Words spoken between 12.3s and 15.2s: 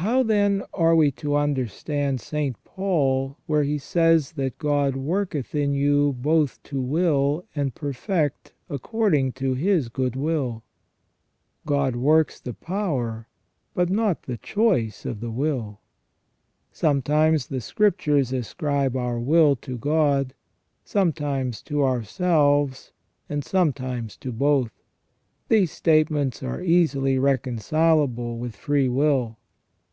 the power but not the choice of